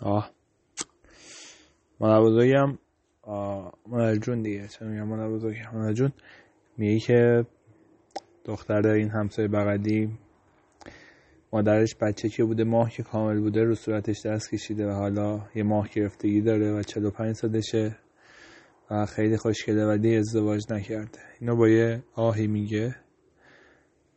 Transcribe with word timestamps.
آه. 0.00 0.30
مادر 2.00 2.20
بزرگم 2.20 2.78
مادر 3.86 4.16
جون 4.16 4.42
دیگه. 4.42 4.68
چه 4.68 4.84
میگم 4.84 5.02
مادر 5.02 5.28
بزرگم 5.28 5.70
مادر 5.72 5.92
جون 5.92 6.12
میگه 6.76 6.98
که 6.98 7.46
دختر 8.44 8.88
این 8.88 9.10
همسایه 9.10 9.48
بغلی 9.48 10.18
مادرش 11.52 11.94
بچه 12.00 12.28
که 12.28 12.44
بوده 12.44 12.64
ماه 12.64 12.90
که 12.90 13.02
کامل 13.02 13.40
بوده 13.40 13.64
رو 13.64 13.74
صورتش 13.74 14.26
دست 14.26 14.50
کشیده 14.50 14.86
و 14.86 14.90
حالا 14.90 15.40
یه 15.54 15.62
ماه 15.62 15.88
گرفتگی 15.88 16.40
داره 16.40 16.72
و 16.72 16.82
45 16.82 17.34
سالشه 17.34 17.96
و 18.90 19.06
خیلی 19.06 19.36
خوشگله 19.36 19.86
ولی 19.86 20.16
ازدواج 20.16 20.72
نکرده. 20.72 21.18
اینو 21.40 21.56
با 21.56 21.68
یه 21.68 22.02
آهی 22.14 22.46
میگه 22.46 22.96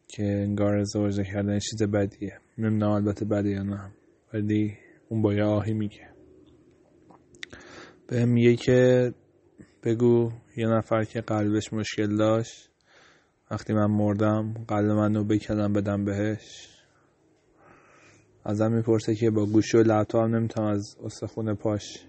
که 0.08 0.24
انگار 0.24 0.78
ازدواج 0.78 1.20
نکردن 1.20 1.60
چیز 1.60 1.84
بدیه. 1.84 2.40
نمی‌دونم 2.58 2.92
البته 2.92 3.26
بدیه 3.26 3.54
یا 3.54 3.64
نه. 3.64 3.92
ولی 4.34 4.78
اون 5.10 5.22
با 5.22 5.34
یه 5.34 5.44
آهی 5.44 5.74
میگه. 5.74 6.10
به 8.08 8.26
میگه 8.26 8.56
که 8.56 9.14
بگو 9.84 10.32
یه 10.58 10.68
نفر 10.68 11.04
که 11.04 11.22
قلبش 11.22 11.74
مشکل 11.74 12.18
داشت 12.18 12.70
وقتی 13.52 13.74
من 13.74 13.86
مردم 13.86 14.54
قلب 14.68 14.92
منو 14.92 15.24
بکنم 15.24 15.74
بدم 15.74 16.06
بهش. 16.06 16.70
ازم 18.46 18.72
می‌پرسه 18.72 19.16
که 19.16 19.32
با 19.32 19.46
گوشی 19.46 19.78
و 19.78 19.84
لپتاپ 19.84 20.30
نمی‌تونم 20.30 20.68
از 20.68 20.98
استخونه 21.04 21.54
پاش 21.54 22.06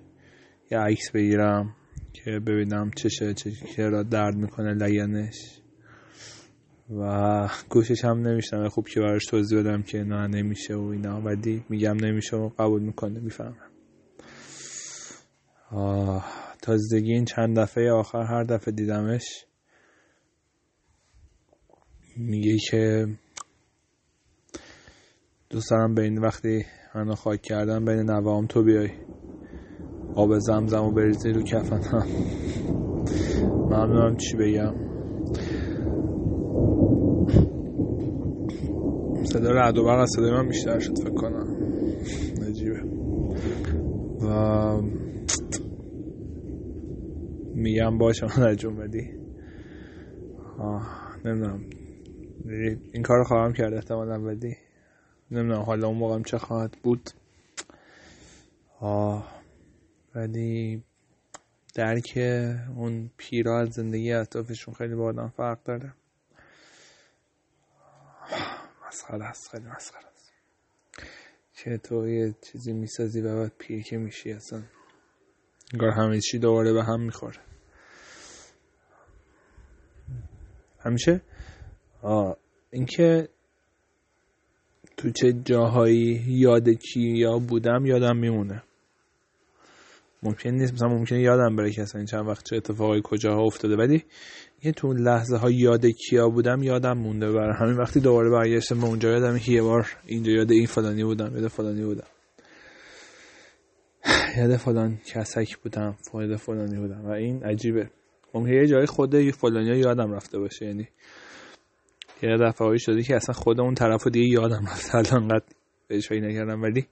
یه 0.70 0.78
عکس 0.78 1.10
بگیرم 1.10 1.76
که 2.12 2.30
ببینم 2.30 2.90
چشه 2.96 3.34
چه 3.34 3.88
را 3.88 4.02
درد 4.02 4.36
می‌کنه 4.36 4.74
لگنش. 4.74 5.60
و 6.90 7.48
گوشش 7.68 8.04
هم 8.04 8.18
نمیشنم 8.26 8.68
خوب 8.68 8.88
که 8.88 9.00
براش 9.00 9.24
توضیح 9.24 9.60
بدم 9.60 9.82
که 9.82 9.98
نه 9.98 10.26
نمیشه 10.26 10.74
و 10.74 10.82
اینا. 10.82 11.20
ولی 11.20 11.64
میگم 11.68 11.96
نمیشه 11.96 12.36
و 12.36 12.48
قبول 12.48 12.82
می‌کنه 12.82 13.20
می‌فهمم. 13.20 13.70
تازگی 16.62 17.12
این 17.12 17.24
چند 17.24 17.58
دفعه 17.58 17.92
آخر 17.92 18.22
هر 18.22 18.44
دفعه 18.44 18.74
دیدمش 18.74 19.44
میگه 22.16 22.56
که 22.70 23.06
دوست 25.50 25.70
دارم 25.70 25.94
به 25.94 26.02
این 26.02 26.18
وقتی 26.18 26.64
منو 26.94 27.14
خاک 27.14 27.42
کردن 27.42 27.84
بین 27.84 28.10
نوام 28.10 28.46
تو 28.46 28.62
بیای. 28.62 28.90
آب 30.14 30.38
زمزم 30.38 30.84
و 30.84 30.90
بریزی 30.90 31.32
رو 31.32 31.42
کفنم. 31.42 32.06
ممنونم 33.46 34.16
چی 34.16 34.36
بگم. 34.36 34.97
صدا 39.24 39.50
رعد 39.50 39.78
و 39.78 39.84
برق 39.84 39.98
از 40.00 40.10
صدای 40.16 40.30
من 40.30 40.48
بیشتر 40.48 40.78
شد 40.78 40.98
فکر 40.98 41.14
کنم. 41.14 41.56
نجیبه 42.42 42.82
و 44.26 44.82
میگم 47.54 47.98
باشه 47.98 48.26
من 48.26 48.54
در 48.54 48.68
بدی 48.68 49.10
نمی‌دونم. 51.24 51.60
این 52.92 53.02
کار 53.02 53.24
خواهم 53.24 53.52
کرد 53.52 53.74
احتمالا 53.74 54.18
بدی 54.18 54.56
نمی‌دونم 55.30 55.62
حالا 55.62 55.88
اون 55.88 55.98
موقعم 55.98 56.22
چه 56.22 56.38
خواهد 56.38 56.76
بود. 56.82 57.10
آه 58.80 59.40
ولی 60.14 60.82
درک 61.74 62.18
اون 62.76 63.10
پیرا 63.16 63.60
از 63.60 63.68
زندگی 63.68 64.12
اطرافشون 64.12 64.74
خیلی 64.74 64.94
با 64.94 65.04
آدم 65.04 65.28
فرق 65.28 65.62
داره. 65.62 65.92
مسخره 68.88 69.24
است 69.24 69.50
خیلی 69.50 69.66
مسخره 69.66 70.06
است. 70.06 70.32
که 71.54 71.78
تو 71.78 72.08
یه 72.08 72.34
چیزی 72.40 72.72
می‌سازی 72.72 73.20
و 73.20 73.36
بعد 73.36 73.52
پیر 73.58 73.82
که 73.82 73.96
میشی 73.96 74.32
اصلا. 74.32 74.62
انگار 75.72 75.90
همه 75.90 76.20
چی 76.20 76.38
دوباره 76.38 76.72
به 76.72 76.84
هم 76.84 77.00
می‌خوره. 77.00 77.40
همیشه؟ 80.80 81.20
اینکه 82.70 83.28
تو 84.96 85.10
چه 85.10 85.32
جاهایی 85.32 86.24
یاد 86.26 86.68
کیا 86.68 87.38
بودم 87.38 87.86
یادم 87.86 88.16
میمونه. 88.16 88.62
ممکن 90.22 90.50
نیست 90.50 90.72
مثلا 90.72 90.88
ممکنه 90.88 91.20
یادم 91.20 91.56
بره 91.56 91.70
که 91.70 91.82
اصلا 91.82 92.04
چند 92.04 92.28
وقت 92.28 92.44
چه 92.44 92.56
اتفاقای 92.56 93.00
کجاها 93.04 93.42
افتاده. 93.42 93.76
ولی 93.76 94.04
یه 94.62 94.72
تو 94.72 94.92
لحظه 94.92 95.36
ها 95.36 95.50
یاد 95.50 95.86
کیا 95.86 96.28
بودم 96.28 96.62
یادم 96.62 96.98
مونده 96.98 97.32
برای 97.32 97.56
همین 97.56 97.76
وقتی 97.76 98.00
دوباره 98.00 98.30
برگشتم 98.30 98.80
به 98.80 98.86
اونجا 98.86 99.10
یادم 99.10 99.40
یه 99.46 99.62
بار 99.62 99.86
اینجا 100.06 100.32
یاد 100.32 100.50
این 100.50 100.66
فلانی 100.66 101.04
بودم 101.04 101.36
یاد 101.36 101.48
فلانی 101.48 101.84
بودم. 101.84 102.06
یاد 104.38 104.56
فلان 104.56 104.98
کسک 105.06 105.56
بودم 105.56 105.96
فایده 106.12 106.36
فلانی 106.36 106.78
بودم 106.78 107.06
و 107.06 107.10
این 107.10 107.44
عجیبه. 107.44 107.90
ممکنه 108.34 108.54
یه 108.54 108.66
جای 108.66 108.86
خود 108.86 109.30
فلانی 109.30 109.78
یادم 109.78 110.12
رفته 110.12 110.38
باشه 110.38 110.66
یعنی 110.66 110.88
یه 112.22 112.36
دفعه 112.36 112.76
شده 112.76 113.02
که 113.02 113.16
اصلا 113.16 113.34
خود 113.34 113.60
اون 113.60 113.74
طرف 113.74 114.06
دیگه 114.06 114.26
یادم 114.26 114.66
رفت 114.66 114.94
الان 114.94 115.28
قد 115.28 115.42
بهش 115.88 116.08
فکر 116.08 116.20
نکردم 116.20 116.62
ولی 116.62 116.86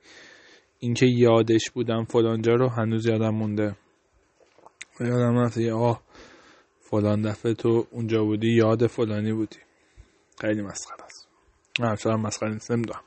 اینکه 0.78 1.06
یادش 1.06 1.70
بودم 1.70 2.04
فلانجا 2.04 2.54
رو 2.54 2.68
هنوز 2.68 3.06
یادم 3.06 3.34
مونده. 3.34 3.76
یادم 5.00 5.38
رفته 5.38 5.72
آه 5.72 6.02
فلان 6.80 7.22
دفعه 7.22 7.54
تو 7.54 7.86
اونجا 7.90 8.24
بودی 8.24 8.48
یاد 8.48 8.86
فلانی 8.86 9.32
بودی. 9.32 9.58
خیلی 10.40 10.62
مسخره 10.62 11.04
است. 11.04 11.28
نه 11.80 12.16
مسخره 12.16 12.52
نیست 12.52 12.72
نمی‌دونم. 12.72 13.00